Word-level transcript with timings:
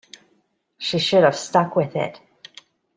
She 0.79 0.97
should 0.97 1.23
have 1.23 1.35
stuck 1.35 1.75
with 1.75 1.95
it. 1.95 2.19